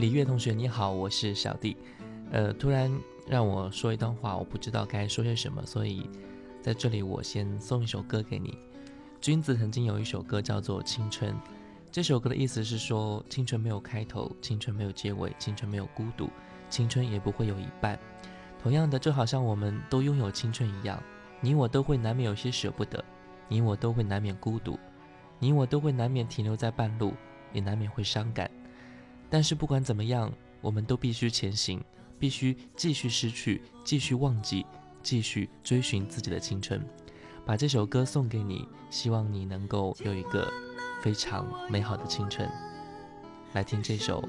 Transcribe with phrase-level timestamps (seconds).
[0.00, 1.76] 李月同学你好，我是小弟。
[2.32, 2.90] 呃，突然
[3.28, 6.08] 让我说一段话，我不知道该说些什么，所以
[6.62, 8.56] 在这里我先送一首歌给你。
[9.20, 11.30] 君子曾经有一首歌叫做《青春》，
[11.92, 16.30] 这首歌的意思是说，青春没有开头，青春没有结尾，青春没有孤独，
[16.70, 17.98] 青春也不会有一半。
[18.62, 20.98] 同样的，就好像我们都拥有青春一样，
[21.42, 23.04] 你我都会难免有些舍不得，
[23.48, 24.78] 你我都会难免孤独，
[25.38, 27.12] 你我都会难免停留在半路，
[27.52, 28.50] 也难免会伤感。
[29.30, 31.80] 但是不管怎么样，我们都必须前行，
[32.18, 34.66] 必须继续失去，继续忘记，
[35.02, 36.84] 继续追寻自己的青春。
[37.46, 40.52] 把这首歌送给你，希望你能够有一个
[41.00, 42.48] 非常美好的青春。
[43.54, 44.22] 来听这首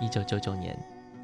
[0.00, 0.74] 一九九九年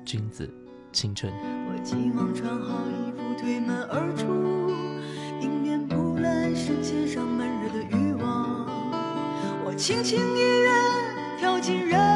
[0.04, 0.48] 《君子
[0.92, 1.32] 青春》。
[1.36, 4.70] 我急忙穿好衣服，推门而出，
[5.42, 8.66] 迎面扑来身线上闷热的欲望。
[9.64, 10.70] 我轻轻一跃，
[11.38, 12.13] 跳进人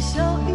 [0.00, 0.54] 起了小雨。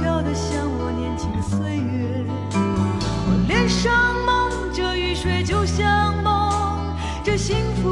[0.00, 7.88] 飘的像我年轻的岁月，我脸上蒙着雨水，就像蒙着幸福。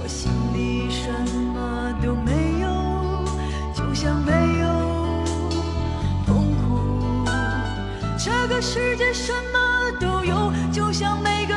[0.00, 1.10] 我心里什
[1.54, 2.68] 么都没有，
[3.74, 4.66] 就像没有
[6.26, 7.24] 痛苦。
[8.16, 11.54] 这个世界什么都有，就像每个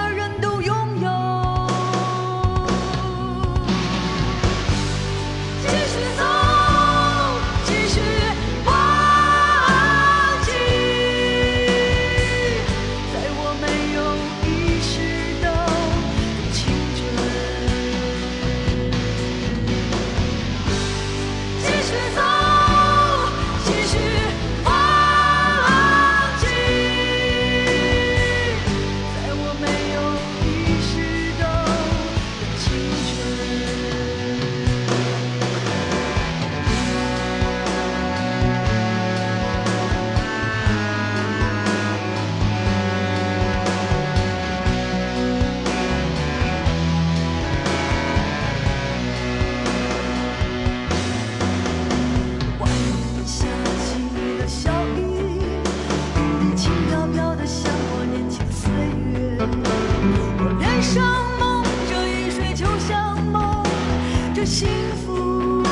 [64.86, 65.64] 幸福，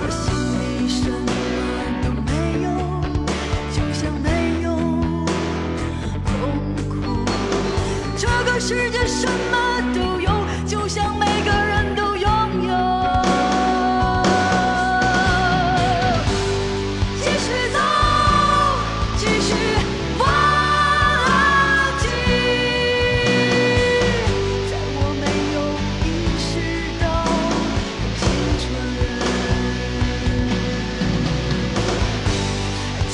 [0.00, 0.24] 我心
[0.56, 1.28] 里什么
[2.02, 2.30] 都没
[2.64, 2.66] 有，
[3.74, 4.26] 就像没
[4.62, 4.66] 有
[6.24, 6.26] 痛
[6.88, 6.90] 苦。
[8.16, 9.56] 这个世界什么？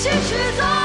[0.04, 0.83] 继续走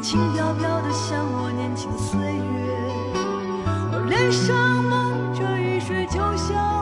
[0.00, 2.92] 轻飘飘的，像我年轻岁月。
[3.92, 6.77] 我脸上蒙着雨水，就像。